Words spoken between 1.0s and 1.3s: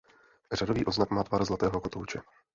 má